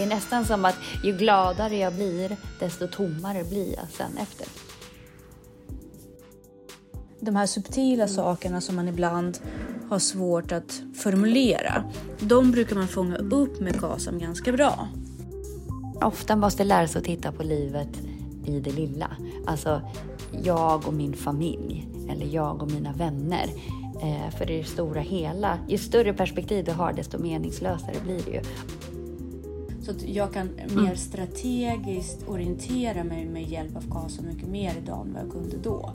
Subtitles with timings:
[0.00, 4.46] Det är nästan som att ju gladare jag blir, desto tommare blir jag sen efter.
[7.20, 9.38] De här subtila sakerna som man ibland
[9.90, 11.84] har svårt att formulera,
[12.20, 14.88] de brukar man fånga upp med KASAM ganska bra.
[16.02, 18.00] Ofta måste lära sig att titta på livet
[18.46, 19.16] i det lilla.
[19.46, 19.82] Alltså,
[20.44, 23.46] jag och min familj, eller jag och mina vänner.
[24.02, 28.42] Eh, för det stora hela, ju större perspektiv du har, desto meningslösare blir det ju.
[29.90, 30.96] Så att jag kan mer mm.
[30.96, 35.92] strategiskt orientera mig med hjälp av KASA mycket mer idag än vad jag kunde då.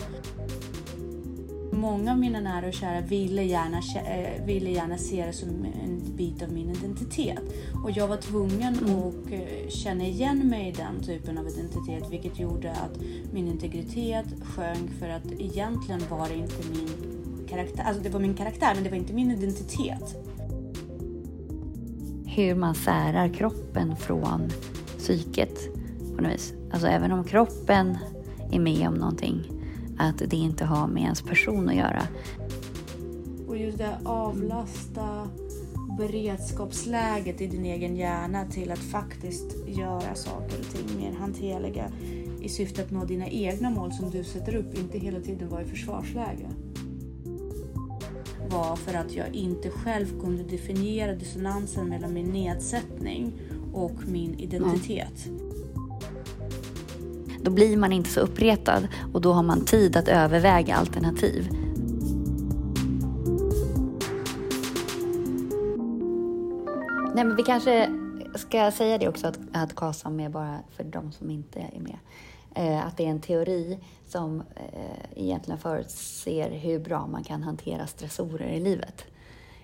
[1.72, 5.50] Många av mina nära och kära ville gärna, eh, ville gärna se det som
[5.84, 7.40] en bit av min identitet.
[7.84, 9.00] Och jag var tvungen mm.
[9.00, 13.00] att eh, känna igen mig i den typen av identitet vilket gjorde att
[13.34, 16.90] min integritet sjönk för att egentligen var det inte min
[17.50, 17.84] karaktär.
[17.84, 20.35] Alltså det var min karaktär men det var inte min identitet.
[22.36, 24.50] Hur man särar kroppen från
[24.98, 25.74] psyket
[26.16, 26.54] på något vis.
[26.72, 27.98] Alltså även om kroppen
[28.52, 29.44] är med om någonting
[29.98, 32.02] att det inte har med ens person att göra.
[33.48, 35.28] Och just det avlasta
[35.98, 41.92] beredskapsläget i din egen hjärna till att faktiskt göra saker och ting mer hanterliga
[42.42, 45.62] i syfte att nå dina egna mål som du sätter upp, inte hela tiden vara
[45.62, 46.48] i försvarsläge.
[48.56, 53.34] Var för att jag inte själv kunde definiera dissonansen mellan min nedsättning
[53.74, 55.26] och min identitet.
[55.26, 55.46] Mm.
[57.42, 61.50] Då blir man inte så uppretad och då har man tid att överväga alternativ.
[67.16, 67.90] Nej, men vi kanske
[68.36, 71.98] ska säga det också att, att KASAM är bara för de som inte är med.
[72.56, 77.88] Eh, att det är en teori som eh, egentligen förutser hur bra man kan hantera
[77.88, 79.06] stressorer i livet.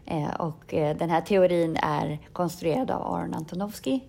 [0.06, 4.00] Eh, och eh, den här teorin är konstruerad av Aron Antonovsky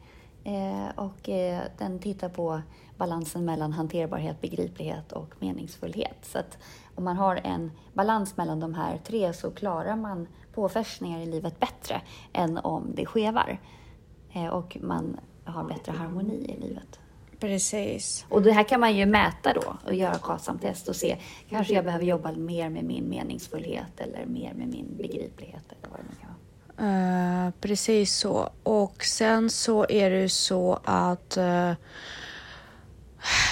[0.45, 2.61] eh, och eh, den tittar på
[2.97, 6.19] balansen mellan hanterbarhet, begriplighet och meningsfullhet.
[6.23, 6.59] Så att
[6.95, 11.61] om man har en balans mellan de här tre så klarar man påfrestningar i livet
[11.61, 12.01] bättre
[12.33, 13.61] än om det skevar.
[14.33, 17.02] Eh, och man har bättre harmoni i livet.
[17.43, 18.27] Precis.
[18.29, 21.17] Och det här kan man ju mäta då och göra KASAM-test och se,
[21.51, 26.01] kanske jag behöver jobba mer med min meningsfullhet eller mer med min begriplighet eller vad
[26.01, 27.47] det kan vara.
[27.47, 28.51] Uh, precis så.
[28.63, 31.73] Och sen så är det ju så att uh,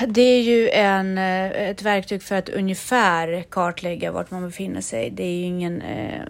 [0.07, 5.11] det är ju en, eh, ett verktyg för att ungefär kartlägga vart man befinner sig.
[5.11, 6.23] Det, är ingen, eh,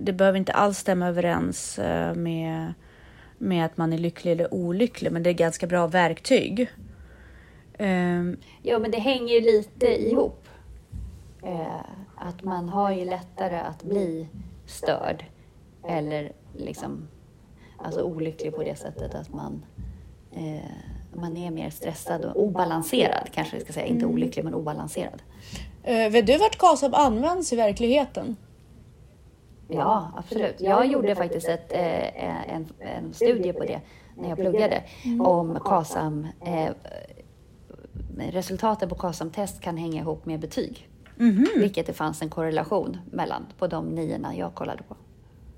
[0.00, 1.78] det behöver inte alls stämma överens
[2.14, 2.74] med,
[3.38, 6.68] med att man är lycklig eller olycklig, men det är ett ganska bra verktyg.
[7.78, 10.44] Ehm, ja, men det hänger lite ihop.
[12.16, 14.28] Att man har ju lättare att bli
[14.66, 15.24] störd
[15.88, 17.08] eller liksom
[17.78, 19.64] alltså olycklig på det sättet att man
[21.18, 23.86] man är mer stressad och obalanserad kanske vi ska säga.
[23.86, 24.14] Inte mm.
[24.14, 25.22] olycklig men obalanserad.
[25.88, 28.36] Uh, vet du vart KASAB används i verkligheten?
[29.68, 30.60] Ja, absolut.
[30.60, 33.80] Jag gjorde faktiskt ett, eh, en, en studie på det
[34.16, 35.20] när jag pluggade mm.
[35.20, 36.26] om KASAM.
[38.20, 40.88] Eh, resultaten på KASAM-test kan hänga ihop med betyg.
[41.20, 41.46] Mm.
[41.56, 44.96] Vilket det fanns en korrelation mellan på de niorna jag kollade på.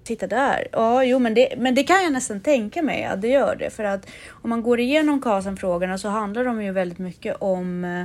[0.04, 0.68] Titta där.
[0.72, 3.70] Ja, jo, men det, men det kan jag nästan tänka mig att det gör det.
[3.70, 8.04] För att om man går igenom KASAM-frågorna så handlar de ju väldigt mycket om eh,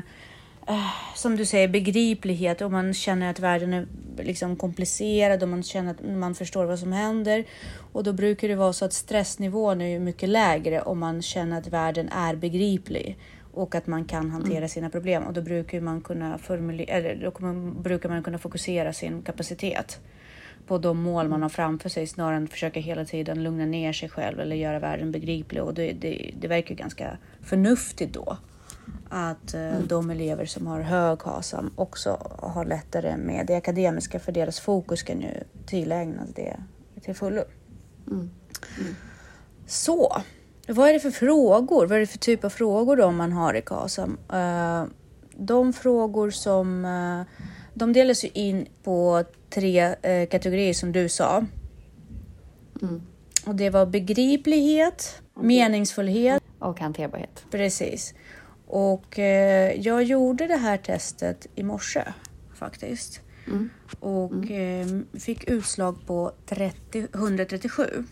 [1.16, 5.92] som du säger, begriplighet och man känner att världen är liksom komplicerad och man känner
[5.92, 7.46] att man förstår vad som händer.
[7.92, 11.68] Och då brukar det vara så att stressnivån är mycket lägre om man känner att
[11.68, 13.18] världen är begriplig
[13.56, 14.70] och att man kan hantera mm.
[14.70, 19.22] sina problem och då brukar man kunna formulera, eller då brukar man kunna fokusera sin
[19.22, 20.00] kapacitet
[20.68, 23.94] på de mål man har framför sig snarare än att försöka hela tiden lugna ner
[23.94, 25.64] sig själv eller göra världen begriplig.
[25.64, 28.38] Och det, det, det verkar ganska förnuftigt då
[29.10, 29.88] att eh, mm.
[29.88, 35.04] de elever som har hög HASAM också har lättare med det akademiska för deras fokus
[35.04, 35.32] kan ju
[35.66, 36.58] tillägnas det
[37.02, 37.44] till fullo.
[38.08, 38.30] Mm.
[38.80, 38.96] Mm.
[39.68, 40.22] Så,
[40.68, 41.86] vad är det för frågor?
[41.88, 44.18] Vad är det för typ av frågor då man har i KASAM?
[44.34, 44.84] Uh,
[45.38, 47.24] de frågor som uh,
[47.76, 51.46] de delas ju in på tre eh, kategorier som du sa.
[52.82, 53.02] Mm.
[53.46, 55.48] Och det var begriplighet, mm.
[55.48, 57.46] meningsfullhet och hanterbarhet.
[57.52, 58.14] Precis.
[58.68, 62.04] Och eh, jag gjorde det här testet i morse
[62.54, 63.22] faktiskt.
[63.48, 63.70] Mm.
[64.00, 65.06] Och mm.
[65.14, 68.04] Eh, fick utslag på 30, 137.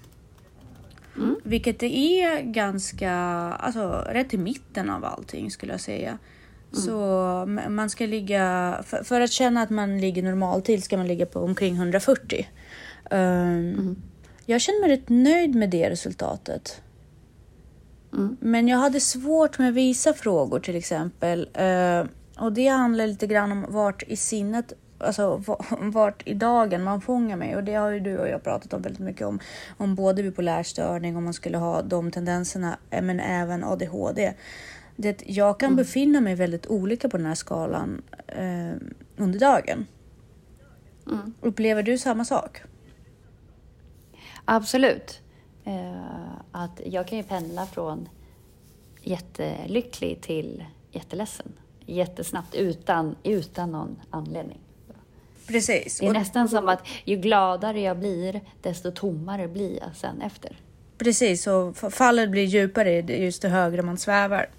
[1.16, 1.36] Mm.
[1.44, 3.12] Vilket det är ganska,
[3.60, 6.10] alltså rätt i mitten av allting skulle jag säga.
[6.10, 6.86] Mm.
[6.86, 11.26] Så man ska ligga, för, för, att känna att man ligger normaltid ska man ligga
[11.26, 12.48] på omkring 140.
[13.12, 14.02] Um, mm.
[14.46, 16.82] Jag känner mig rätt nöjd med det resultatet.
[18.14, 18.38] Mm.
[18.40, 21.50] Men jag hade svårt med vissa frågor till exempel.
[21.54, 22.06] Eh,
[22.38, 27.02] och det handlar lite grann om vart i sinnet, alltså va- vart i dagen man
[27.02, 27.56] fångar mig.
[27.56, 29.40] Och det har ju du och jag pratat om väldigt mycket om.
[29.78, 34.34] Om både bipolär störning, om man skulle ha de tendenserna, eh, men även ADHD.
[34.96, 38.72] Det, jag kan befinna mig väldigt olika på den här skalan eh,
[39.18, 39.86] under dagen.
[41.08, 41.34] Mm.
[41.42, 42.62] Upplever du samma sak?
[44.46, 45.22] Absolut.
[45.66, 48.10] Eh, att jag kan ju pendla från
[49.02, 51.52] jättelycklig till jätteledsen.
[51.86, 54.60] Jättesnabbt utan, utan någon anledning.
[55.48, 56.00] Precis.
[56.00, 60.22] Det är Och- nästan som att ju gladare jag blir, desto tommare blir jag sen
[60.22, 60.58] efter.
[60.98, 64.50] Precis, och fallet blir djupare just det högre man svävar.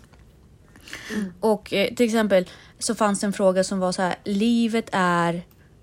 [1.41, 2.49] Och eh, till exempel
[2.79, 4.15] så fanns det en fråga som var så här.
[4.25, 5.43] Livet är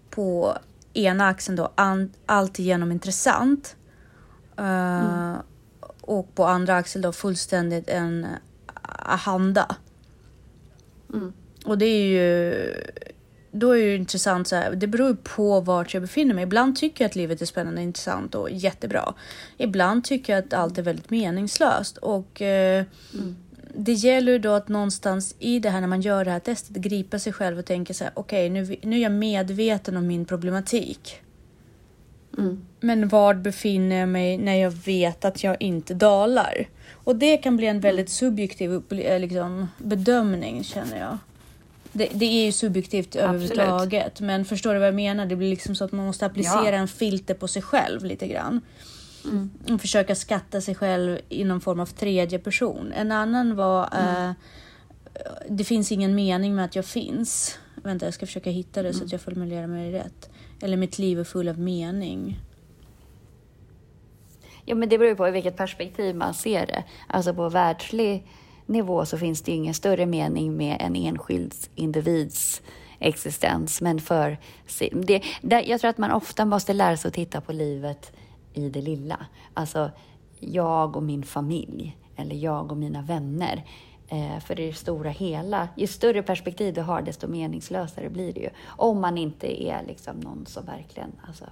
[0.10, 0.58] på
[0.94, 3.76] ena axeln då an, alltigenom intressant.
[4.58, 5.34] Eh,
[6.02, 8.28] Och på andra axeln då fullständigt en
[8.84, 9.76] ahanda.
[11.14, 11.34] Mm.
[11.66, 12.54] Och det är ju
[13.52, 16.44] då är det intressant så här, det beror på vart jag befinner mig.
[16.44, 19.14] Ibland tycker jag att livet är spännande, intressant och jättebra.
[19.58, 22.84] Ibland tycker jag att allt är väldigt meningslöst och eh,
[23.76, 26.76] det gäller ju då att någonstans i det här när man gör det här testet
[26.76, 30.26] gripa sig själv och tänka så här, okej nu, nu är jag medveten om min
[30.26, 31.22] problematik.
[32.38, 32.66] Mm.
[32.80, 36.68] Men var befinner jag mig när jag vet att jag inte dalar?
[36.92, 41.18] Och det kan bli en väldigt subjektiv upple- eh, liksom, bedömning känner jag.
[41.94, 43.30] Det, det är ju subjektivt Absolut.
[43.30, 45.26] överhuvudtaget, men förstår du vad jag menar?
[45.26, 46.78] Det blir liksom så att man måste applicera Ja.
[46.78, 48.62] en filter på sig själv lite grann.
[49.26, 49.50] Mm.
[49.70, 52.92] Och försöka skatta sig själv i någon form av tredje person.
[52.96, 54.32] En annan var eh,
[55.50, 57.58] Det finns ingen mening med att jag finns.
[57.84, 60.30] Vänta, jag ska försöka hitta det så att jag formulerar mig rätt.
[60.62, 62.40] Eller mitt liv är full av mening.
[64.66, 66.84] Ja, men det beror ju på i vilket perspektiv man ser det.
[67.08, 68.28] Alltså på världslig
[68.66, 72.62] nivå så finns det ju ingen större mening med en enskild individs
[73.00, 73.82] existens.
[73.82, 74.38] Men för
[74.92, 78.12] det, där, jag tror att man ofta måste lära sig att titta på livet
[78.54, 79.26] i det lilla.
[79.54, 79.92] Alltså,
[80.40, 83.64] jag och min familj, eller jag och mina vänner.
[84.08, 88.50] Eh, för det stora hela, ju större perspektiv du har, desto meningslösare blir det ju.
[88.66, 91.46] Om man inte är liksom någon som verkligen alltså,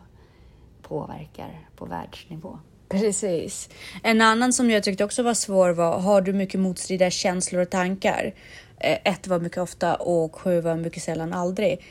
[0.82, 2.60] påverkar på världsnivå.
[2.90, 3.70] Precis.
[4.04, 7.70] En annan som jag tyckte också var svår var, har du mycket motstridiga känslor och
[7.70, 8.34] tankar?
[8.80, 11.86] Eh, Ett var mycket ofta och sju var mycket sällan aldrig.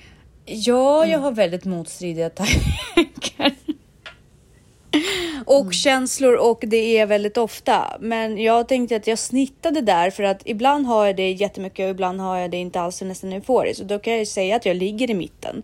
[0.44, 2.30] Ja, jag har väldigt motstridiga
[2.94, 3.52] tankar.
[5.44, 7.96] Och känslor och det är väldigt ofta.
[8.00, 11.90] Men jag tänkte att jag snittade där för att ibland har jag det jättemycket och
[11.90, 13.80] ibland har jag det inte alls och nästan euforiskt.
[13.80, 15.62] Och då kan jag ju säga att jag ligger i mitten.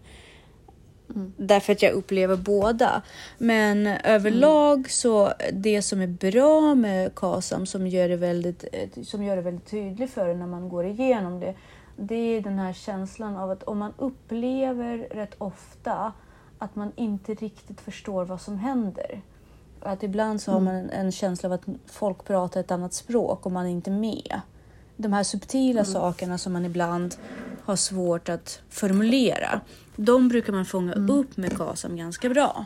[1.36, 3.02] Därför att jag upplever båda.
[3.38, 9.24] Men överlag så det som är bra med KASAM som gör det väldigt, eh, som
[9.24, 11.54] gör det väldigt tydligt för en när man går igenom det.
[11.96, 16.12] Det är den här känslan av att om man upplever rätt ofta
[16.58, 19.20] att man inte riktigt förstår vad som händer.
[19.80, 23.46] Att ibland så har man en, en känsla av att folk pratar ett annat språk
[23.46, 24.40] och man är inte med.
[24.96, 27.14] De här subtila sakerna som man ibland
[27.64, 29.60] har svårt att formulera.
[29.96, 32.64] De brukar man fånga upp med KASAM ganska bra.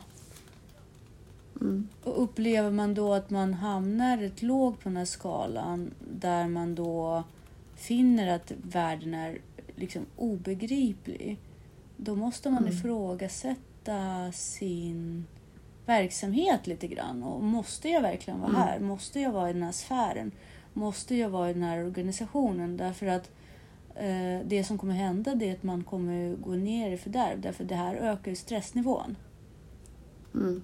[2.04, 6.74] Och upplever man då att man hamnar rätt lågt på den här skalan där man
[6.74, 7.24] då
[7.76, 9.38] finner att världen är
[9.76, 11.38] liksom obegriplig.
[11.96, 15.26] Då måste man ifrågasätta sin
[15.86, 17.22] verksamhet lite grann.
[17.22, 18.80] Och måste jag verkligen vara här?
[18.80, 20.30] Måste jag vara i den här sfären?
[20.72, 22.76] Måste jag vara i den här organisationen?
[22.76, 23.30] Därför att
[24.44, 27.40] det som kommer hända det är att man kommer gå ner i fördärv.
[27.40, 29.16] Därför det här ökar ju stressnivån.
[30.34, 30.62] Mm.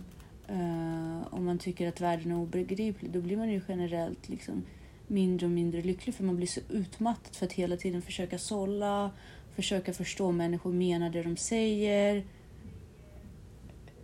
[0.49, 4.63] Eh, om man tycker att världen är obegriplig, då blir man ju generellt liksom
[5.07, 9.11] mindre och mindre lycklig för man blir så utmattad för att hela tiden försöka sålla,
[9.55, 12.25] försöka förstå vad människor menar det de säger.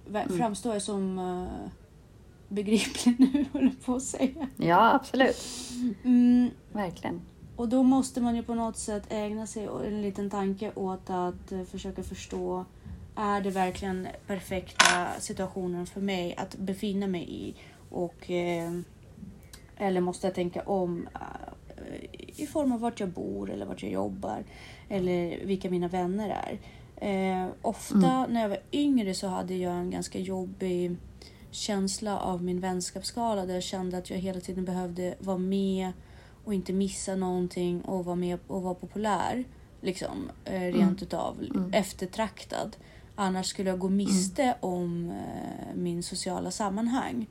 [0.08, 1.68] Ver- Framstår jag som eh,
[2.48, 4.48] begriplig nu, håller på att säga.
[4.56, 5.36] Ja, absolut.
[6.04, 7.20] Mm, Verkligen.
[7.60, 11.52] Och då måste man ju på något sätt ägna sig en liten tanke åt att
[11.52, 12.64] eh, försöka förstå
[13.16, 17.54] är det verkligen perfekta situationen för mig att befinna mig i?
[17.90, 18.72] Och, eh,
[19.76, 23.92] eller måste jag tänka om eh, i form av vart jag bor eller vart jag
[23.92, 24.44] jobbar
[24.88, 26.58] eller vilka mina vänner
[27.00, 27.52] är.
[27.62, 30.96] Ofta när jag var yngre så hade jag en ganska jobbig
[31.50, 35.92] känsla av min vänskapsskala där jag kände att jag hela tiden behövde vara med
[36.44, 39.44] och inte missa någonting och vara med och vara populär.
[39.80, 41.36] Liksom, eh, rent utav
[41.72, 42.76] eftertraktad.
[43.14, 47.26] Annars skulle jag gå miste om eh, min sociala sammanhang.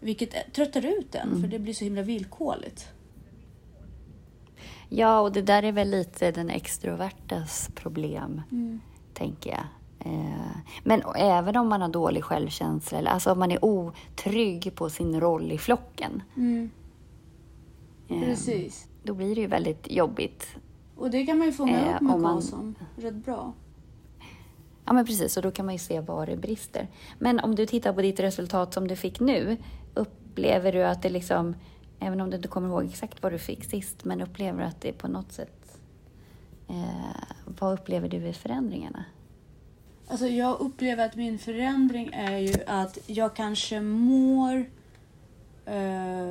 [0.00, 2.88] Vilket eh, tröttar ut en för det blir så himla villkorligt.
[4.88, 8.80] Ja, och det där är väl lite den extrovertas problem, Mm.
[9.14, 9.64] tänker jag.
[10.84, 15.52] Men även om man har dålig självkänsla, alltså om man är otrygg på sin roll
[15.52, 16.70] i flocken, Mm.
[18.14, 18.86] Eh, Precis.
[19.02, 20.46] då blir det ju väldigt jobbigt.
[20.96, 23.52] Och det kan man ju fånga Eh, upp med man- Karlsson rätt bra.
[24.84, 25.36] Ja, men precis.
[25.36, 26.88] Och då kan man ju se var det brister.
[27.18, 29.56] Men om du tittar på ditt resultat som du fick nu,
[29.94, 31.54] upplever du att det liksom,
[32.00, 34.80] även om du inte kommer ihåg exakt vad du fick sist, men upplever du att
[34.80, 35.78] det på något sätt,
[36.68, 37.22] eh,
[37.60, 39.04] vad upplever du i förändringarna?
[40.08, 44.64] Alltså jag upplever att min förändring är ju att jag kanske mår
[45.66, 46.30] eh,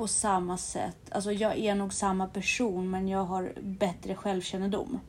[0.00, 0.96] på samma sätt.
[1.10, 5.00] Alltså jag är nog samma person men jag har bättre självkännedom.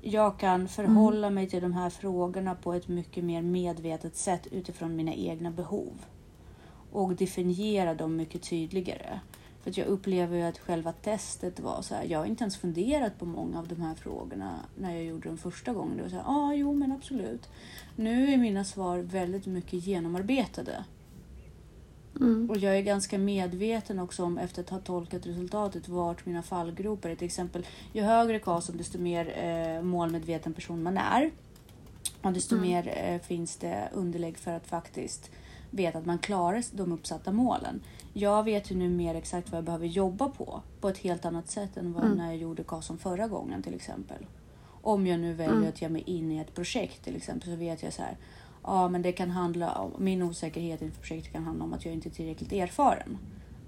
[0.00, 4.96] Jag kan förhålla mig till de här frågorna på ett mycket mer medvetet sätt utifrån
[4.96, 6.04] mina egna behov.
[6.92, 9.20] Och definiera dem mycket tydligare.
[9.62, 12.56] För att jag upplever ju att själva testet var så här, jag har inte ens
[12.56, 15.96] funderat på många av de här frågorna när jag gjorde dem första gången.
[15.96, 17.48] Det var så här, ja, ah, jo men absolut.
[17.96, 20.84] Nu är mina svar väldigt mycket genomarbetade.
[22.20, 22.50] Mm.
[22.50, 27.10] Och jag är ganska medveten också om, efter att ha tolkat resultatet, vart mina fallgropar
[27.10, 27.14] är.
[27.16, 31.30] Till exempel, ju högre KASOM, desto mer eh, målmedveten person man är.
[32.22, 32.68] Och desto Mm.
[32.68, 35.30] mer eh, finns det underlägg för att faktiskt
[35.70, 37.80] veta att man klarar de uppsatta målen.
[38.12, 41.48] Jag vet ju nu mer exakt vad jag behöver jobba på, på ett helt annat
[41.50, 42.18] sätt än vad Mm.
[42.18, 44.26] när jag gjorde KASOM förra gången till exempel.
[44.82, 45.68] Om jag nu väljer Mm.
[45.68, 48.16] att ge mig in i ett projekt till exempel så vet jag så här.
[48.70, 51.94] Ja, men det kan handla om min osäkerhet inför projektet kan handla om att jag
[51.94, 53.18] inte är tillräckligt erfaren.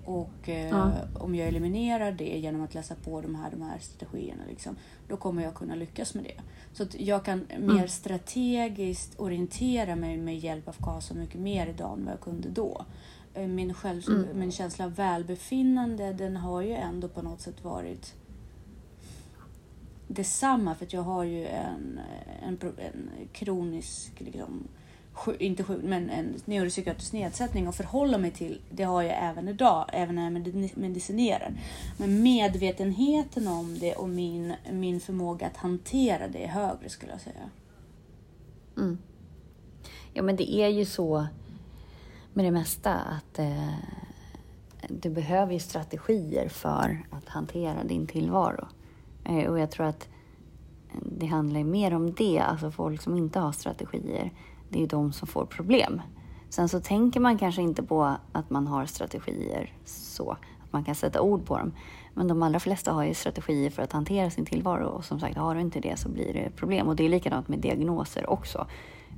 [0.04, 0.92] Och eh, Ja.
[1.20, 4.76] om jag eliminerar det genom att läsa på de här, de här strategierna, liksom,
[5.08, 6.40] då kommer jag kunna lyckas med det.
[6.72, 11.98] Så att jag kan mer strategiskt orientera mig med hjälp av KASA mycket mer idag
[11.98, 12.84] än vad jag kunde då.
[13.34, 14.26] Eh, Min, själv, Mm.
[14.38, 18.14] min känsla av välbefinnande, den har ju ändå på något sätt varit
[20.08, 22.00] detsamma för att jag har ju en,
[22.42, 24.68] en, en kronisk, liksom,
[25.38, 28.60] inte sjuk, men en neuropsykiatrisk nedsättning att förhålla mig till.
[28.70, 31.54] Det har jag även idag, även när jag medicinerar.
[31.96, 37.20] Men medvetenheten om det och min, min förmåga att hantera det är högre skulle jag
[37.20, 37.50] säga.
[38.76, 38.98] Mm.
[40.12, 41.26] Ja, men det är ju så
[42.32, 43.74] med det mesta att eh,
[44.88, 48.68] du behöver ju strategier för att hantera din tillvaro.
[49.24, 50.08] Eh, och jag tror att
[51.02, 54.32] det handlar mer om det, alltså folk som inte har strategier,
[54.70, 56.02] det är ju de som får problem.
[56.48, 60.94] Sen så tänker man kanske inte på att man har strategier så, att man kan
[60.94, 61.72] sätta ord på dem.
[62.14, 65.36] Men de allra flesta har ju strategier för att hantera sin tillvaro och som sagt,
[65.36, 66.88] har du inte det så blir det problem.
[66.88, 68.66] Och det är likadant med diagnoser också.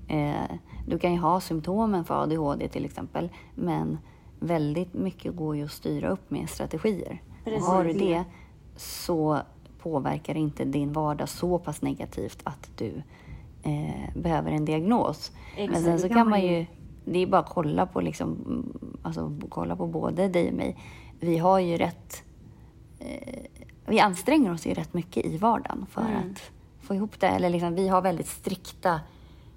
[0.09, 0.57] Eh,
[0.87, 3.99] du kan ju ha symptomen för ADHD till exempel, men
[4.41, 7.23] väldigt mycket går ju att styra upp med strategier.
[7.45, 8.09] Och har du Precis.
[8.09, 8.25] det
[8.77, 9.39] så
[9.83, 13.03] påverkar inte din vardag så pass negativt att du
[13.63, 15.33] eh, behöver en diagnos.
[15.57, 16.67] Men Exakt, sen det så kan man ju,
[17.05, 20.77] det är bara att kolla på liksom, mm, alltså kolla på både dig och mig.
[21.21, 22.23] Vi har ju rätt,
[22.99, 23.43] eh,
[23.87, 26.17] vi anstränger oss ju rätt mycket i vardagen för Mm.
[26.17, 26.51] att
[26.81, 27.27] få ihop det.
[27.27, 29.01] Eller liksom, vi har väldigt strikta,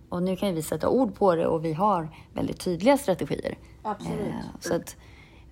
[0.09, 3.57] och nu kan ju vi sätta ord på det och vi har väldigt tydliga strategier.
[3.83, 4.19] Absolut.
[4.19, 4.95] Eh, så att,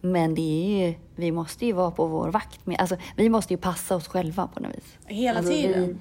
[0.02, 2.66] men det är ju, vi måste ju vara på vår vakt.
[2.66, 4.98] Med, alltså, vi måste ju passa oss själva på något vis.
[5.06, 6.00] Hela Alltså, tiden.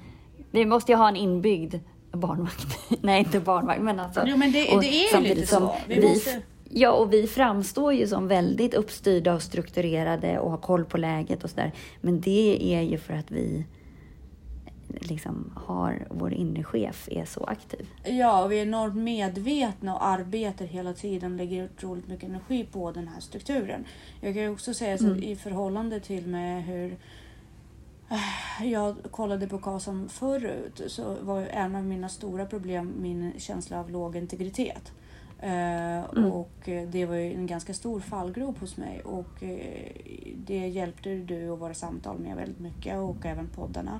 [0.51, 1.75] Vi, vi måste ju ha en inbyggd
[2.17, 2.77] barnvakt.
[3.01, 4.23] Nej, inte barnvakt, men alltså.
[4.27, 5.75] Jo, men det- det är ju lite så.
[5.87, 6.41] Vi Vi, måste-
[6.75, 11.43] Ja, och vi framstår ju som väldigt uppstyrda och strukturerade och har koll på läget
[11.43, 11.71] och sådär.
[12.01, 13.65] Men det är ju för att vi
[14.87, 17.87] liksom har, vår inre chef är så aktiv.
[18.03, 22.91] Ja, och vi är enormt medvetna och arbetar hela tiden, lägger otroligt mycket energi på
[22.91, 23.85] den här strukturen.
[24.21, 26.97] Jag kan ju också säga så att i förhållande till med hur
[28.63, 33.89] jag kollade på KASAM förut så var en av mina stora problem min känsla av
[33.89, 34.91] låg integritet.
[35.39, 39.91] Eh, Och eh, det var ju en ganska stor fallgrop hos mig och eh,
[40.35, 43.99] det hjälpte du och våra samtal med väldigt mycket och även poddarna.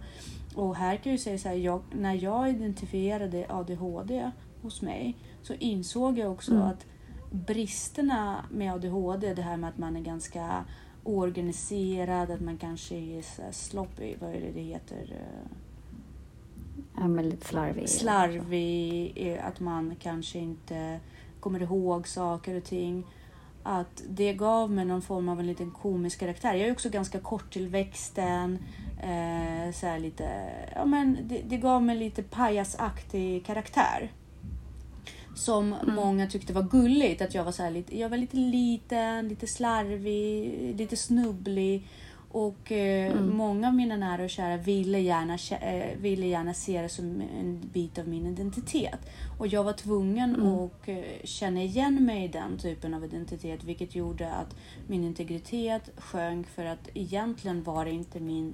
[0.56, 5.18] Och här kan jag ju säga så här, jag, när jag identifierade ADHD hos mig
[5.42, 6.86] så insåg jag också att
[7.32, 10.66] bristerna med ADHD, det här med att man är ganska
[11.04, 15.02] oorganiserad, att man kanske är så sloppy, vad är det det heter?
[15.12, 15.52] Eh,
[16.98, 17.90] Ja, men lite slarvig.
[17.90, 21.00] slarvig, eh, att man kanske inte
[21.40, 23.04] kommer ihåg saker och ting.
[23.64, 26.54] Att det gav mig någon form av en liten komisk karaktär.
[26.54, 28.60] Jag är också ganska kort till växten.
[29.04, 34.12] Eh, så lite, ja, men det, det gav mig lite pajasaktig karaktär.
[35.36, 37.22] Som många tyckte var gulligt.
[37.22, 41.88] Att jag var, så här, lite, jag var lite liten, lite slarvig, lite snubblig.
[42.32, 43.36] Och eh, Mm.
[43.38, 47.62] många av mina nära och kära ville gärna, eh, ville gärna se det som en
[47.74, 49.00] bit av min identitet.
[49.40, 50.48] Och jag var tvungen Mm.
[50.54, 54.56] att eh, känna igen mig i den typen av identitet vilket gjorde att
[54.88, 58.54] min integritet sjönk för att egentligen var det inte min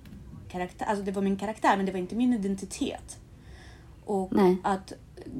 [0.51, 0.85] karaktär.
[0.85, 3.17] Alltså det var min karaktär men det var inte min identitet.
[4.05, 4.57] Och Nej.
[4.63, 4.93] att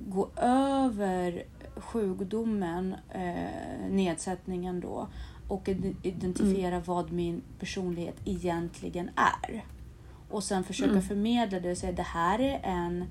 [0.07, 1.43] gå över
[1.75, 5.07] sjukdomen, eh, nedsättningen då
[5.47, 9.65] och id- identifiera vad min personlighet egentligen är.
[10.29, 11.03] Och sen försöka Mm.
[11.03, 13.05] förmedla det och säga det här är en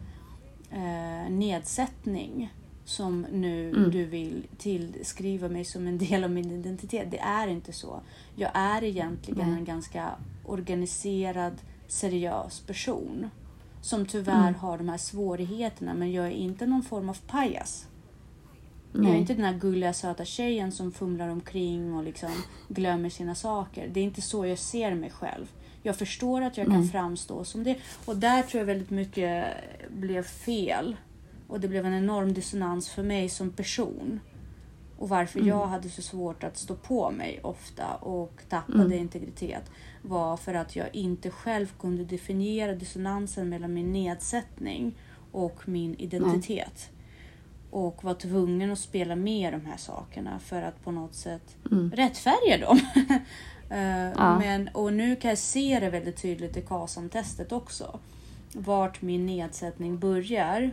[0.70, 2.52] eh, nedsättning
[2.84, 3.90] som nu Mm.
[3.90, 7.10] du vill tillskriva mig som en del av min identitet.
[7.10, 8.00] Det är inte så.
[8.36, 10.10] Jag är egentligen en ganska
[10.44, 11.52] organiserad,
[11.88, 13.30] seriös person
[13.80, 14.54] som tyvärr Mm.
[14.54, 17.86] har de här svårigheterna men jag är inte någon form av pajas.
[18.92, 22.30] Jag är inte den här gulliga söta tjejen som fumlar omkring och liksom
[22.68, 23.88] glömmer sina saker.
[23.92, 25.46] Det är inte så jag ser mig själv.
[25.82, 27.76] Jag förstår att jag kan framstå som det.
[28.04, 29.44] Och där tror jag väldigt mycket
[29.90, 30.96] blev fel.
[31.48, 34.20] Och det blev en enorm dissonans för mig som person.
[34.98, 35.48] Och varför Mm.
[35.48, 38.98] jag hade så svårt att stå på mig ofta och tappade Mm.
[38.98, 39.70] integritet
[40.02, 44.94] var för att jag inte själv kunde definiera dissonansen mellan min nedsättning
[45.32, 46.90] och min identitet.
[47.70, 51.90] Och var tvungen att spela med de här sakerna för att på något sätt Mm.
[51.90, 52.78] rättfärdiga dem.
[53.70, 54.38] Eh, Ja.
[54.38, 57.98] Men, och nu kan jag se det väldigt tydligt i KASAM-testet också.
[58.54, 60.70] Vart min nedsättning börjar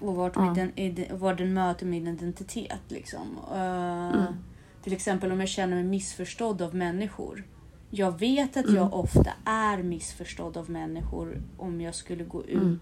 [0.00, 0.54] och vart Ja.
[0.54, 2.80] min, ide- var den möter min identitet.
[2.88, 3.38] Liksom.
[3.54, 4.34] Eh, Mm.
[4.82, 7.44] Till exempel om jag känner mig missförstådd av människor.
[7.90, 8.76] Jag vet att Mm.
[8.76, 12.78] jag ofta är missförstådd av människor om jag skulle gå ut Mm.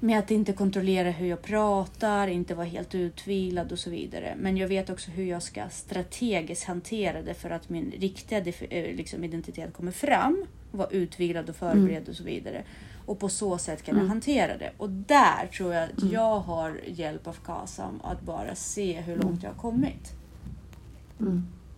[0.00, 4.34] med att inte kontrollera hur jag pratar, inte vara helt utvilad och så vidare.
[4.38, 8.96] Men jag vet också hur jag ska strategiskt hantera det för att min riktiga eh,
[8.96, 10.44] liksom, identitet kommer fram.
[10.72, 12.64] Vara utvilad och förberedd och så vidare.
[13.06, 14.08] Och på så sätt kan jag Mm.
[14.08, 14.70] hantera det.
[14.76, 16.12] Och där tror jag att Mm.
[16.14, 20.12] jag har hjälp av KASAM att bara se hur långt jag har kommit.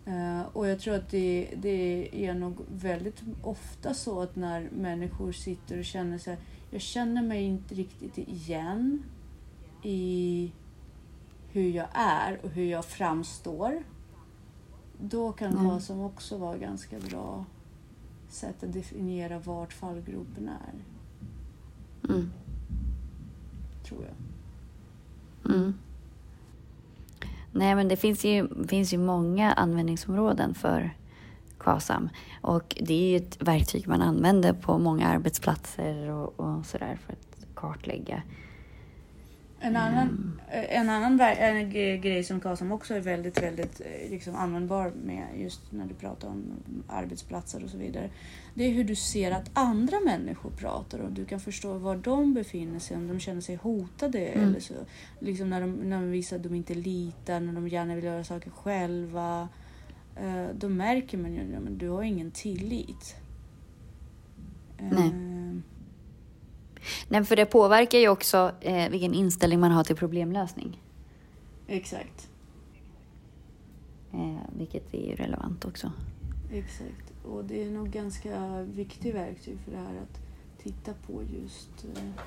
[0.07, 5.33] Eh, och jag tror att det, det är nog väldigt ofta så att när människor
[5.33, 6.39] sitter och känner sig,
[6.71, 9.03] jag känner mig inte riktigt igen
[9.83, 10.53] i
[11.53, 13.83] hur jag är och hur jag framstår.
[15.01, 15.65] Då kan Mm.
[15.71, 17.45] KASAM också vara ganska bra
[18.29, 20.75] sätt att definiera vart fallgropen är,
[22.15, 22.31] Mm.
[23.85, 25.55] tror jag.
[25.55, 25.75] Mm.
[27.57, 30.91] Nej, men det finns ju, finns ju många användningsområden för
[31.59, 32.09] KASAM.
[32.43, 37.13] Och det är ju ett verktyg man använder på många arbetsplatser och, och sådär för
[37.13, 38.23] att kartlägga.
[39.61, 44.35] En annan, eh, en annan en grej som KASAM också är väldigt, väldigt eh, liksom
[44.37, 46.45] användbar med just när du pratar om
[46.89, 48.11] arbetsplatser och så vidare.
[48.55, 52.35] Det är hur du ser att andra människor pratar och du kan förstå var de
[52.35, 54.49] befinner sig, om de känner sig hotade Mm.
[54.49, 54.75] eller så.
[55.19, 58.25] Liksom när de, när de visar att de inte litar, när de gärna vill göra
[58.25, 59.49] saker själva.
[60.17, 63.17] Eh, Då märker man ju att du har ingen tillit.
[64.79, 65.07] Nej.
[65.07, 65.57] Eh,
[67.09, 70.83] Nej, för det påverkar ju också eh, vilken inställning man har till problemlösning.
[71.67, 72.29] Exakt.
[74.13, 75.93] Eh, vilket är ju relevant också.
[76.53, 77.13] Exakt.
[77.25, 80.21] Och det är nog ganska viktigt verktyg för det här att
[80.63, 82.23] titta på just eh,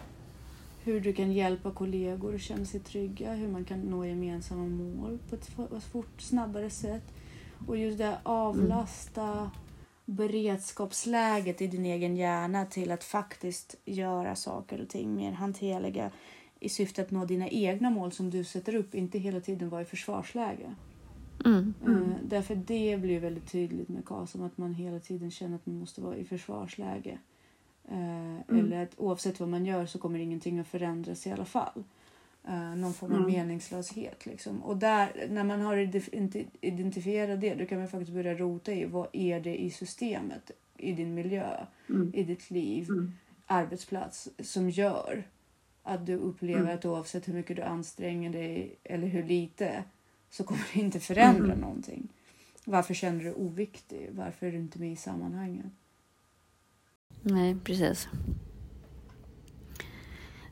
[0.83, 5.19] hur du kan hjälpa kollegor att känna sig trygga, hur man kan nå gemensamma mål
[5.29, 7.03] på ett fort, snabbare sätt.
[7.67, 9.51] Och just det här avlasta
[10.09, 16.11] beredskapsläget i din egen hjärna till att faktiskt göra saker och ting mer hanterliga
[16.59, 19.81] i syfte att nå dina egna mål som du sätter upp, inte hela tiden vara
[19.81, 20.75] i försvarsläge.
[21.45, 21.73] Mm.
[21.87, 25.79] Eh, Därför det blir väldigt tydligt med KASAM att man hela tiden känner att man
[25.79, 27.17] måste vara i försvarsläge.
[27.87, 31.83] Eh, Eller att oavsett vad man gör så kommer ingenting att förändras i alla fall.
[32.49, 33.31] Eh, någon form av Mm.
[33.31, 34.25] meningslöshet.
[34.25, 34.63] Liksom.
[34.63, 35.77] Och där, när man har
[36.61, 40.91] identifierat det då kan man faktiskt börja rota i vad är det i systemet, i
[40.93, 42.11] din miljö, Mm.
[42.15, 43.13] i ditt liv, Mm.
[43.45, 45.23] arbetsplats som gör
[45.83, 46.75] att du upplever Mm.
[46.75, 49.83] att oavsett hur mycket du anstränger dig eller hur lite
[50.29, 51.59] så kommer det inte förändra Mm.
[51.59, 52.07] någonting.
[52.65, 54.09] Varför känner du dig oviktig?
[54.11, 55.65] Varför är du inte med i sammanhanget?
[57.21, 58.07] Nej, precis.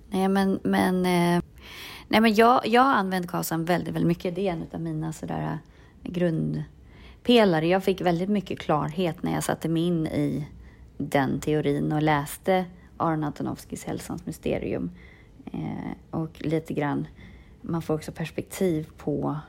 [0.09, 1.43] Nej, men, men, eh,
[2.07, 4.35] nej, men jag, jag har använt KASAM väldigt, väldigt mycket.
[4.35, 5.59] Det är en av mina sådär,
[6.03, 7.67] eh, grundpelare.
[7.67, 10.47] Jag fick väldigt mycket klarhet när jag satte mig in i
[10.97, 12.65] den teorin och läste
[12.97, 14.91] Aron Antonovskis Hälsans mysterium.
[15.53, 17.07] Eh, och lite grann
[17.61, 19.39] man får också perspektiv på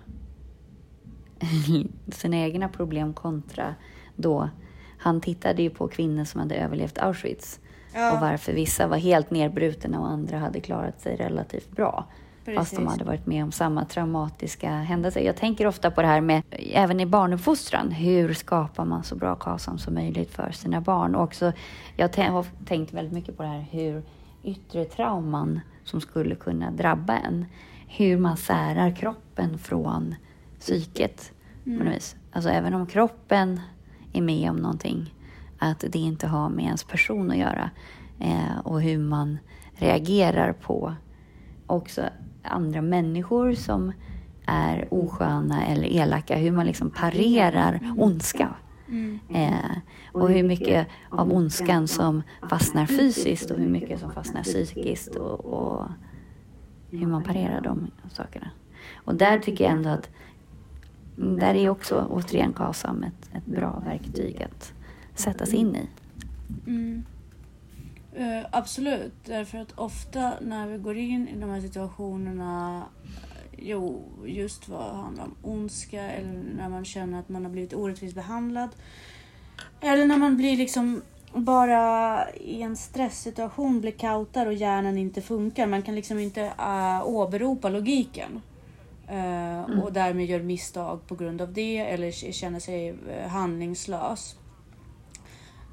[2.13, 3.75] sina egna problem kontra
[4.17, 4.51] då
[4.99, 7.61] han tittade ju på kvinnor som hade överlevt Auschwitz
[7.95, 8.13] ja.
[8.13, 12.07] och varför vissa var helt nedbrutna och andra hade klarat sig relativt bra.
[12.49, 12.71] Precis.
[12.71, 15.21] Fast de hade varit med om samma traumatiska händelser.
[15.21, 19.35] Jag tänker ofta på det här med, även i barnuppfostran, hur skapar man så bra
[19.35, 21.15] KASAM som möjligt för sina barn?
[21.15, 21.53] Och också,
[21.97, 24.03] jag har tänkt väldigt mycket på det här hur
[24.43, 27.47] yttre trauman som skulle kunna drabba en,
[27.87, 30.15] hur man särar kroppen från
[30.61, 31.33] psyket
[31.67, 31.93] mm.
[32.33, 33.61] Alltså även om kroppen
[34.13, 35.15] är med om någonting,
[35.59, 37.71] att det inte har med ens person att göra
[38.21, 39.39] eh, och hur man
[39.75, 40.95] reagerar på
[41.67, 42.03] också
[42.43, 43.93] andra människor som
[44.47, 48.49] är osköna eller elaka, hur man liksom parerar ondska.
[48.89, 49.19] Mm.
[49.29, 49.79] Eh,
[50.13, 55.45] och hur mycket av ondskan som fastnar fysiskt och hur mycket som fastnar psykiskt och,
[55.45, 55.87] och
[56.91, 58.51] hur man parerar de sakerna.
[58.95, 60.11] Och där tycker jag ändå att
[61.17, 64.73] där är också återigen KASAM ett, ett bra verktyg att
[65.15, 65.89] sätta sig in i.
[66.67, 67.05] Mm.
[68.19, 72.85] Uh, absolut, därför att ofta när vi går in i de här situationerna
[73.61, 78.15] Jo, just vad handlar om ondska eller när man känner att man har blivit orättvist
[78.15, 78.71] behandlad.
[79.81, 81.03] Eller när man blir liksom
[81.35, 85.67] bara i en stresssituation blir kautad och hjärnan inte funkar.
[85.67, 88.41] Man kan liksom inte uh, åberopa logiken.
[89.11, 89.83] Uh.
[89.83, 92.97] Och därmed gör misstag på grund av det eller känner sig
[93.29, 94.37] handlingslös.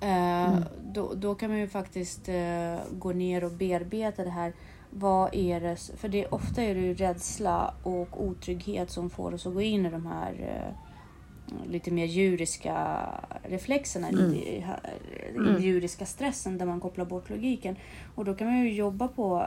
[0.05, 0.63] Eh, mm.
[0.83, 4.53] Då, då kan man ju faktiskt uh, gå ner och bearbeta det här.
[4.89, 5.77] Vad är det?
[5.97, 9.85] För det, ofta är det ju rädsla och otrygghet som får oss att gå in
[9.85, 12.97] i de här uh, lite mer djuriska
[13.43, 14.33] reflexerna, mm.
[15.35, 15.61] mm.
[15.61, 17.75] djuriska stressen där man kopplar bort logiken.
[18.15, 19.37] Och då kan man ju jobba på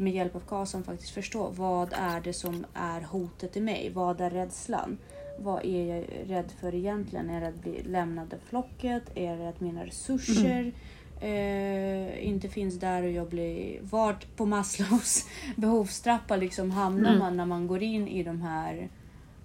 [0.00, 3.90] med hjälp av KASAM faktiskt förstå vad är det som är hotet i mig?
[3.94, 4.98] Vad är rädslan?
[5.42, 7.30] Vad är jag rädd för egentligen?
[7.30, 9.02] Är jag rädd att bli lämnad av flocket?
[9.14, 10.72] Är det att mina resurser
[11.20, 12.08] mm.
[12.08, 13.78] eh, inte finns där och jag blir...
[13.82, 15.26] Vart på Maslows
[15.56, 17.18] behovstrappa liksom hamnar mm.
[17.18, 18.88] man när man går in i de här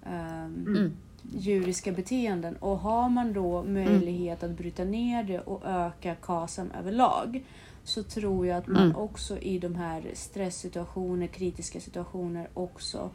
[0.06, 0.92] eh, mm.
[1.36, 2.56] djuriska beteenden?
[2.56, 7.44] Och har man då möjlighet att bryta ner det och öka kasan överlag
[7.84, 8.96] så tror jag att man mm.
[8.96, 13.10] också i de här stresssituationer, kritiska situationer också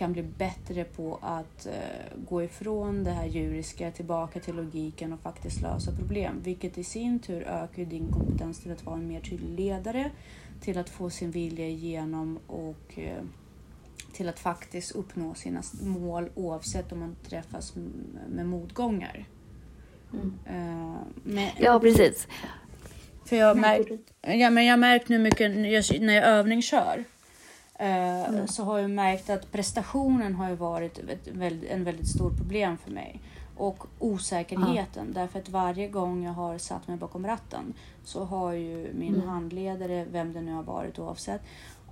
[0.00, 5.20] kan bli bättre på att eh, gå ifrån det här djuriska tillbaka till logiken och
[5.20, 6.40] faktiskt lösa problem.
[6.42, 10.10] Vilket i sin tur ökar din kompetens till att vara en mer tydlig ledare,
[10.60, 13.22] till att få sin vilja igenom och eh,
[14.12, 17.74] till att faktiskt uppnå sina mål oavsett om man träffas
[18.28, 19.28] med motgångar.
[20.12, 20.26] Mm.
[20.26, 22.28] Uh, men, ja, precis.
[23.24, 27.19] För jag märker ja, men jag märkt nu mycket när jag övningskör Eh,
[27.86, 28.48] mm.
[28.48, 31.28] så har jag märkt att prestationen har varit ett,
[31.70, 33.20] en väldigt stort problem för mig.
[33.56, 35.14] Och osäkerheten, mm.
[35.14, 39.28] därför att varje gång jag har satt mig bakom ratten så har ju min mm.
[39.28, 41.42] handledare, vem det nu har varit oavsett,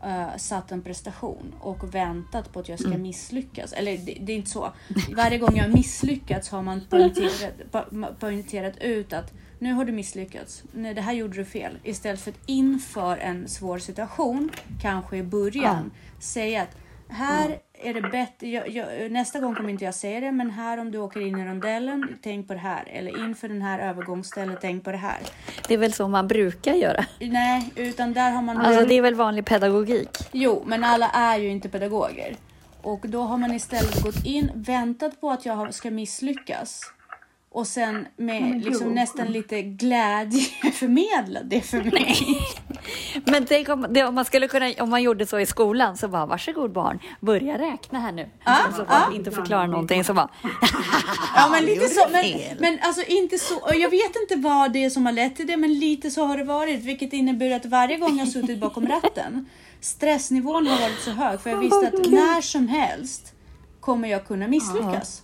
[0.07, 3.03] uh, satt en prestation och väntat på att jag ska mm.
[3.03, 3.73] misslyckas.
[3.73, 4.73] Eller det, det, är inte så.
[5.17, 10.63] Varje gång jag har misslyckats har man poängterat, poängterat ut att nu har du misslyckats.
[10.73, 11.79] Nej, det här gjorde du fel.
[11.83, 14.51] Istället för att inför en svår situation,
[14.83, 16.21] kanske i början, ja.
[16.21, 16.77] säga att
[17.09, 18.49] här är det bättre.
[18.49, 21.39] Jag, jag, nästa gång kommer inte jag säga det, men här om du åker in
[21.39, 22.89] i rondellen, tänk på det här.
[22.89, 25.19] Eller inför den här övergångsstället, tänk på det här.
[25.69, 27.05] Det är väl så man brukar göra?
[27.21, 28.57] Nej, utan där har man...
[28.57, 30.11] Alltså det är väl vanlig pedagogik?
[30.33, 32.37] Jo, men alla är ju inte pedagoger.
[32.83, 36.93] Och då har man istället gått in, väntat på att jag ska misslyckas
[37.51, 40.41] och sen med mm, liksom nästan lite glädje
[40.73, 42.17] förmedla det för mig.
[43.25, 46.09] Men tänk om, det, om, man skulle kunna, om man gjorde så i skolan så
[46.09, 48.31] bara varsågod barn, börja räkna här nu.
[48.45, 49.13] Ah, så ah.
[49.13, 50.29] inte förklara någonting så bara
[51.35, 52.25] Ja men lite så, men,
[52.59, 55.57] men alltså inte så, jag vet inte vad det är som har lett till det
[55.57, 59.49] men lite så har det varit vilket innebär att varje gång jag suttit bakom ratten
[59.81, 63.35] stressnivån har varit så hög för jag visste att när som helst
[63.81, 65.23] kommer jag kunna misslyckas.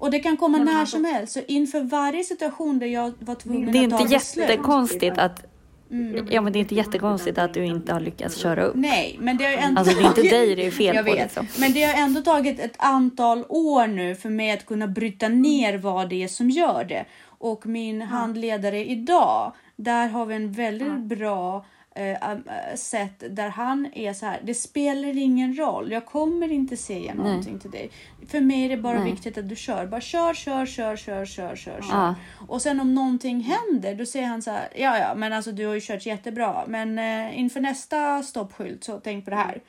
[0.00, 1.32] Och det kan komma när som helst.
[1.32, 3.90] Så inför varje situation där jag var tvungen att ta beslut.
[3.90, 5.46] Det är inte jättekonstigt att
[5.90, 6.26] Mm.
[6.30, 8.76] Ja, men det är inte jättekonstigt att du inte har lyckats köra upp.
[8.76, 11.12] Nej, men det har ändå Alltså det är inte dig det är fel jag på.
[11.12, 11.22] Vet.
[11.22, 11.46] Liksom.
[11.58, 15.78] Men det har ändå tagit ett antal år nu för mig att kunna bryta ner
[15.78, 17.04] vad det är som gör det.
[17.26, 24.12] Och min handledare idag, där har vi en väldigt bra eh, sätt där han är
[24.12, 24.40] så här.
[24.44, 25.92] Det spelar ingen roll.
[25.92, 27.60] Jag kommer inte säga någonting Nej.
[27.60, 27.90] till dig.
[28.28, 29.10] För mig är det bara Nej.
[29.10, 29.86] viktigt att du kör.
[29.86, 31.84] Bara kör, kör, kör, kör, kör, kör.
[31.90, 32.14] Ja.
[32.48, 34.68] Och sen om någonting händer, då säger han så här.
[34.76, 36.64] Ja, ja, men alltså du har ju kört jättebra.
[36.66, 39.60] Men eh, inför nästa stoppskylt så tänk på det här.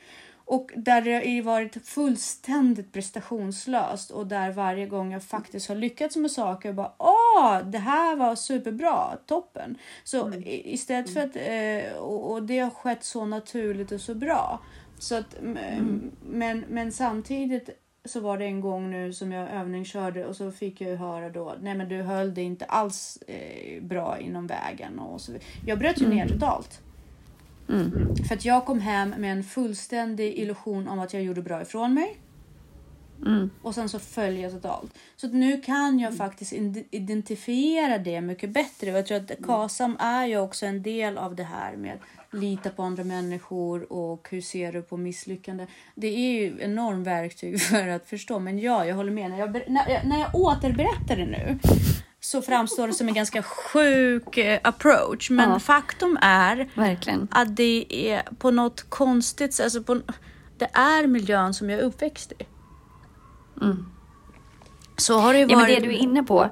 [0.52, 5.76] Och där det har ju varit fullständigt prestationslöst och där varje gång jag faktiskt har
[5.76, 9.78] lyckats med saker och bara åh, det här var superbra, toppen.
[10.04, 10.44] Så Mm.
[10.46, 14.60] istället för att, eh, och, och det har skett så naturligt och så bra.
[15.00, 16.12] Så att, Mm.
[16.26, 17.70] men, men samtidigt
[18.06, 21.56] så var det en gång nu som jag övningskörde och så fick jag höra då,
[21.62, 25.32] nej men du höll det inte alls eh, bra inom vägen och så
[25.66, 26.82] Jag bröt ju ner totalt.
[27.72, 28.16] Mm.
[28.28, 31.94] För att jag kom hem med en fullständig illusion om att jag gjorde bra ifrån
[31.94, 32.18] mig.
[33.26, 33.50] Mm.
[33.62, 34.94] Och sen så följer jag totalt.
[35.16, 36.54] Så att nu kan jag faktiskt
[36.92, 38.92] identifiera det mycket bättre.
[38.92, 42.00] Och jag tror att KASAM är ju också en del av det här med
[42.32, 45.68] lita på andra människor och hur ser du på misslyckande.
[45.96, 48.40] Det är ju enormt verktyg för att förstå.
[48.40, 49.30] Men ja, jag håller med.
[49.30, 51.60] När jag, när jag, när jag återberättar det nu
[52.24, 55.30] så framstår det som en ganska sjuk eh, approach.
[55.30, 55.60] Men Ja.
[55.60, 57.28] faktum är Verkligen.
[57.32, 60.02] att det är på något konstigt sätt, alltså på,
[60.58, 62.46] det är miljön som jag är uppväxt i.
[63.62, 63.86] Mm.
[64.98, 65.76] Så har det ju Ja, men varit.
[65.80, 66.50] det du är inne på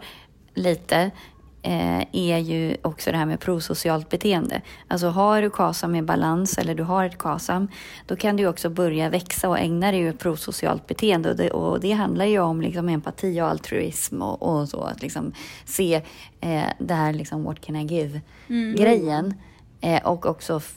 [0.53, 1.11] lite
[1.61, 4.61] är ju också det här med prosocialt beteende.
[4.87, 7.67] Alltså har du KASAM i balans eller du har ett KASAM,
[8.07, 11.29] då kan du också börja växa och ägna dig åt prosocialt beteende.
[11.29, 14.81] Och det, och det handlar ju om liksom empati och altruism och, och så.
[14.81, 15.33] Att liksom
[15.65, 16.01] se
[16.41, 19.33] eh, det här liksom what can I give-grejen.
[19.81, 20.75] Eh, och också f-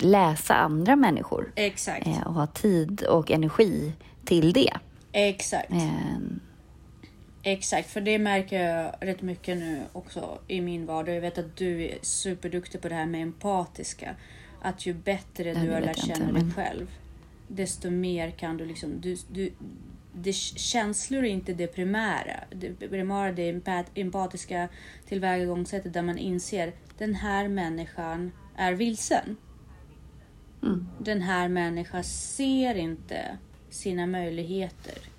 [0.00, 1.52] läsa andra människor.
[1.56, 2.06] Exakt.
[2.06, 3.92] Eh, och ha tid och energi
[4.24, 4.72] till det.
[5.12, 5.72] Exakt.
[7.46, 11.14] Exakt, för det märker jag rätt mycket nu också i min vardag.
[11.14, 14.14] Jag vet att du är superduktig på det här med empatiska.
[14.62, 16.86] Att ju bättre det du har lärt känna dig själv,
[17.48, 19.00] desto mer kan du liksom...
[19.00, 19.52] Du, du,
[20.12, 22.44] det, känslor är inte det primära.
[22.50, 24.68] Det primära det är empat, empatiska
[25.08, 29.36] tillvägagångssättet där man inser den här människan är vilsen.
[30.62, 30.88] mm.
[30.98, 33.38] Den här människan ser inte
[33.70, 35.13] sina möjligheter.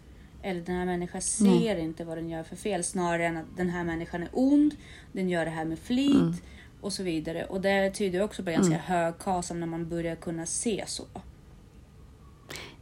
[0.46, 2.84] Eller den här människan ser inte vad den gör för fel.
[2.84, 4.76] Snarare än att den här människan är ond,
[5.12, 6.34] den gör det här med flit Mm.
[6.82, 7.46] och så vidare.
[7.46, 11.04] Och det tyder också på ganska hög KASAM när man börjar kunna se så.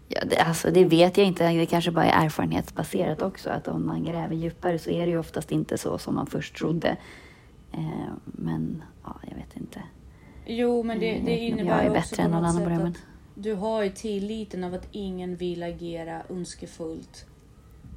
[0.08, 1.48] Ja, det, alltså, det vet jag inte.
[1.48, 3.50] Det kanske bara är erfarenhetsbaserat också.
[3.50, 6.56] Att om man gräver djupare så är det ju oftast inte så som man först
[6.56, 6.98] trodde.
[7.74, 9.82] Eh, men ja, jag vet inte.
[10.46, 13.04] Jo, men det, Jag det innebär jag är också bättre på något sätt att
[13.36, 17.26] du har ju tilliten av att ingen vill agera önskefullt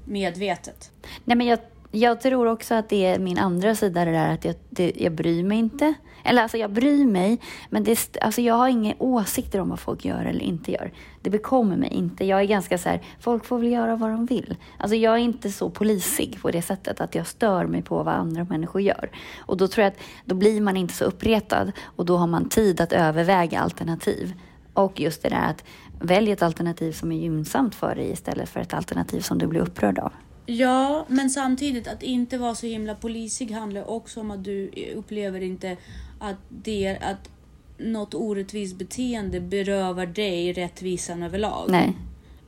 [0.06, 0.92] medvetet.
[1.24, 1.58] Nej, men jag,
[1.90, 5.12] jag tror också att det är min andra sida det där att jag, det, jag
[5.12, 5.94] bryr mig inte.
[6.24, 7.40] Eller alltså jag bryr mig,
[7.70, 10.92] men det, alltså jag har inga åsikter om vad folk gör eller inte gör.
[11.22, 12.24] Det bekommer mig inte.
[12.24, 14.56] Jag är ganska så här, folk får väl göra vad de vill.
[14.78, 18.14] Alltså jag är inte så polisig på det sättet att jag stör mig på vad
[18.14, 19.10] andra människor gör.
[19.38, 22.48] Och då tror jag att då blir man inte så uppretad och då har man
[22.48, 24.34] tid att överväga alternativ.
[24.72, 25.64] Och just det där att
[26.00, 29.60] välja ett alternativ som är gynnsamt för dig istället för ett alternativ som du blir
[29.60, 30.12] upprörd av.
[30.46, 35.40] Ja, men samtidigt att inte vara så himla polisig handlar också om att du upplever
[35.40, 35.76] inte
[36.18, 37.30] att, det, att
[37.78, 41.70] något orättvist beteende berövar dig rättvisan överlag.
[41.70, 41.92] Nej.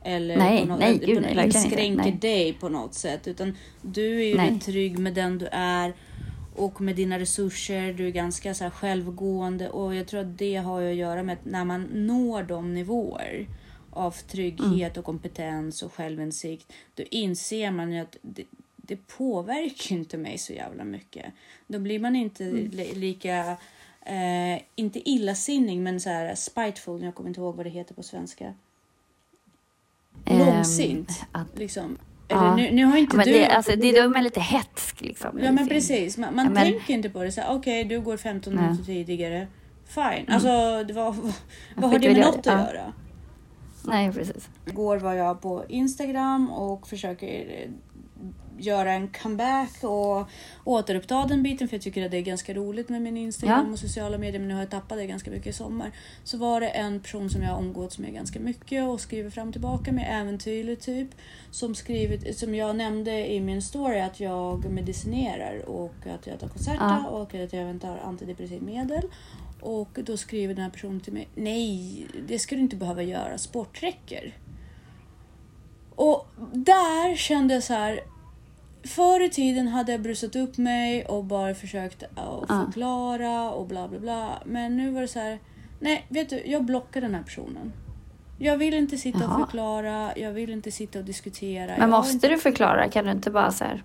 [0.03, 2.17] Eller Nej, på något, nej, gud, nej, inskränker Nej.
[2.21, 3.27] dig på något sätt.
[3.27, 4.59] Utan du är ju Nej.
[4.59, 5.93] trygg med den du är
[6.59, 7.93] och med dina resurser.
[7.93, 11.33] Du är ganska så här självgående och jag tror att det har att göra med
[11.33, 13.47] att när man når de nivåer
[13.91, 18.43] av trygghet och kompetens och självinsikt, då inser man ju att det,
[18.75, 21.25] det påverkar inte mig så jävla mycket.
[21.67, 23.57] Då blir man inte li, lika,
[24.05, 28.03] eh, inte illasinnig, men så här spiteful, jag kommer inte ihåg vad det heter på
[28.03, 28.53] svenska.
[30.25, 31.09] Ehm, Långsint.
[31.31, 31.97] att- liksom.
[32.31, 32.55] Ja.
[32.55, 33.33] Nu, nu har inte men du...
[33.33, 35.39] det, alltså, det är då man lite hetsk liksom.
[35.43, 37.31] Ja men precis, man, man Ja, men- tänker inte på det.
[37.31, 38.63] så Okej, du går 15 Nej.
[38.63, 39.47] minuter tidigare.
[39.87, 40.25] Fine.
[40.33, 41.33] Alltså, det var, vad,
[41.75, 42.49] vad har det med i något att det.
[42.51, 42.57] Ja.
[42.73, 42.93] göra?
[43.85, 44.49] Nej, precis.
[44.65, 47.67] Igår var jag på Instagram och försöker
[48.59, 50.27] göra en comeback och
[50.63, 53.73] återuppta den biten för jag tycker att det är ganska roligt med min Instagram Ja.
[53.73, 55.91] och sociala medier men nu har jag tappat det ganska mycket i sommar.
[56.23, 59.47] Så var det en person som jag har umgåtts med ganska mycket och skriver fram
[59.47, 61.07] och tillbaka med äventyrlig typ.
[61.51, 66.47] Som skrivit, som jag nämnde i min story att jag medicinerar och att jag tar
[66.47, 67.09] Concerta Ja.
[67.09, 69.03] och att jag även tar antidepressivmedel.
[69.61, 73.37] Och då skriver den här personen till mig, nej det ska du inte behöva göra,
[73.37, 74.33] sport räcker.
[75.95, 77.99] Och där kände jag så här.
[78.83, 83.87] Förr i tiden hade jag brusat upp mig och bara försökt att förklara och bla
[83.87, 84.41] bla bla.
[84.45, 85.39] Men nu var det så här.
[85.79, 87.73] Nej, vet du, jag blockar den här personen.
[88.37, 89.45] Jag vill inte sitta och Jaha.
[89.45, 91.77] förklara, jag vill inte sitta och diskutera.
[91.77, 92.27] Men måste inte...
[92.27, 92.89] du förklara?
[92.89, 93.83] Kan du inte bara så här...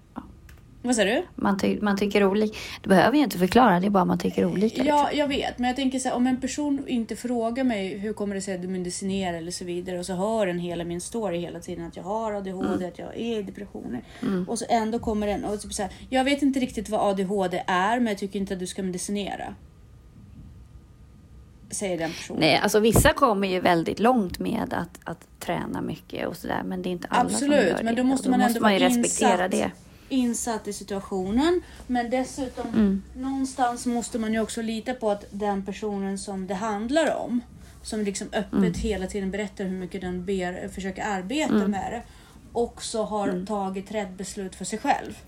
[0.86, 1.22] Vad säger du?
[1.42, 2.58] Man, ty man tycker olika.
[2.82, 4.84] Du behöver ju inte förklara, det är bara man tycker olika.
[4.84, 5.18] Ja, liksom.
[5.18, 5.58] jag vet.
[5.58, 8.54] Men jag tänker så här, om en person inte frågar mig hur kommer det sig
[8.54, 11.86] att du medicinerar eller så vidare och så hör den hela min story hela tiden
[11.86, 12.88] att jag har ADHD, Mm.
[12.88, 14.02] att jag är i depressioner.
[14.48, 17.62] Och så ändå kommer den och typ så här, jag vet inte riktigt vad ADHD
[17.66, 19.54] är men jag tycker inte att du ska medicinera.
[21.70, 22.40] Säger den personen.
[22.40, 26.82] Nej, alltså vissa kommer ju väldigt långt med att, att träna mycket och sådär, men
[26.82, 27.84] det är inte alla som Absolut, gör det.
[27.84, 29.70] men då måste man ändå man ju respektera insatt, det.
[30.08, 31.60] Insatt i situationen.
[31.86, 33.02] Men dessutom, Mm.
[33.16, 37.40] någonstans måste man ju också lita på att den personen som det handlar om,
[37.82, 38.74] som liksom öppet Mm.
[38.74, 41.70] hela tiden berättar hur mycket den ber, försöker arbeta Mm.
[41.70, 42.02] med det,
[42.52, 45.18] också har tagit rätt beslut för sig själv.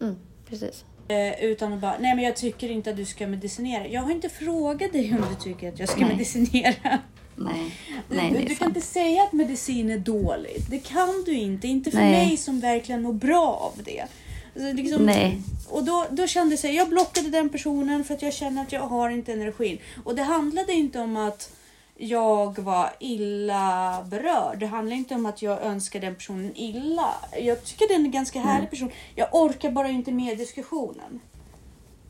[0.00, 0.16] Mm,
[0.48, 0.84] precis.
[1.08, 3.86] Eh, utan att bara, nej men jag tycker inte att du ska medicinera.
[3.86, 6.08] Jag har inte frågat dig om du tycker att jag ska Nej.
[6.08, 6.98] medicinera.
[7.36, 7.74] Nej,
[8.08, 10.70] nej du kan inte säga att medicin är dåligt.
[10.70, 11.68] Det kan du inte.
[11.68, 12.26] Inte för Nej.
[12.26, 14.06] mig som verkligen mår bra av det.
[14.54, 15.42] Alltså, liksom, Nej.
[15.68, 18.80] Och då, då kände jag jag blockade den personen för att jag känner att jag
[18.80, 19.78] har inte energin.
[20.04, 21.52] Och det handlade inte om att
[21.96, 24.58] jag var illa berörd.
[24.58, 27.14] Det handlar inte om att jag önskar den personen illa.
[27.40, 28.90] Jag tycker det är en ganska härlig person.
[29.14, 31.20] Jag orkar bara inte med diskussionen.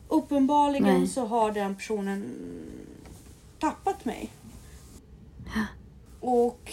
[0.07, 1.07] Uppenbarligen Nej.
[1.07, 2.35] så har den personen
[3.59, 4.29] tappat mig.
[6.19, 6.71] Och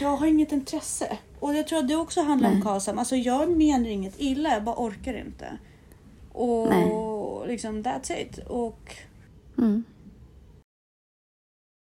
[0.00, 1.18] jag har inget intresse.
[1.40, 2.62] Och jag tror att det också handlar om Nej.
[2.62, 2.98] Kasam.
[2.98, 5.58] Alltså jag menar inget illa, jag bara orkar inte.
[6.32, 6.92] Och Nej.
[7.46, 8.38] liksom that's it.
[8.38, 8.96] Och
[9.58, 9.84] Mm.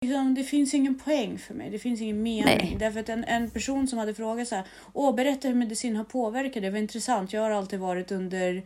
[0.04, 1.70] liksom, det finns ingen poäng för mig.
[1.70, 2.44] Det finns ingen mening.
[2.44, 2.76] Nej.
[2.80, 4.64] Därför att en, en person som hade frågat så här.
[4.92, 6.62] Åh, berätta hur medicin har påverkat dig.
[6.62, 7.32] Det var intressant.
[7.32, 8.62] Jag har alltid varit under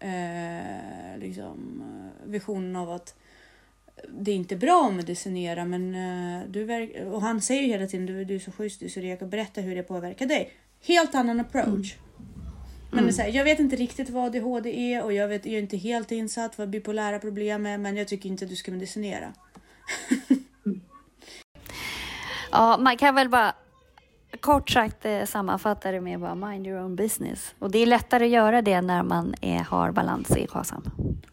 [0.00, 3.14] eh, liksom, eh, visionen av att
[4.08, 8.06] det är inte bra att medicinera men eh, du och han säger ju hela tiden
[8.06, 10.52] du, du är så schysst, du är så rek och berätta hur det påverkar dig.
[10.80, 11.94] Helt annan approach.
[12.90, 15.46] Men det är så här, jag vet inte riktigt vad ADHD är och jag, vet,
[15.46, 18.56] jag är inte helt insatt vad bipolära problem är men jag tycker inte att du
[18.56, 19.32] ska medicinera.
[22.54, 23.54] Ja, man kan väl bara
[24.40, 27.54] kort sagt eh, sammanfatta det med bara mind your own business.
[27.58, 30.82] Och det är lättare att göra det när man är, har balans i KASAM.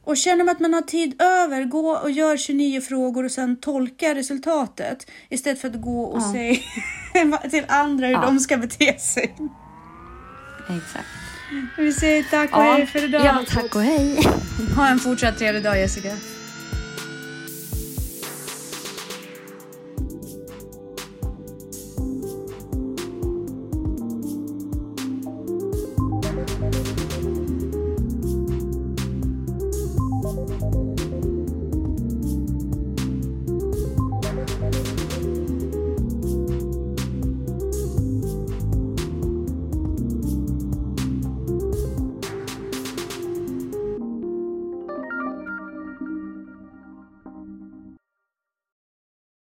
[0.10, 3.56] Och känner man att man har tid över, gå och gör 29 frågor och sen
[3.60, 6.32] tolka resultatet istället för att gå och Ja.
[6.34, 8.22] säga till andra hur Ja.
[8.22, 9.36] de ska bete sig.
[10.70, 11.08] Exakt.
[11.78, 13.26] Vi säger tack och hej för idag.
[13.26, 14.20] ja tack och hej.
[14.76, 16.10] Ha en fortsatt trevlig dag Jessica.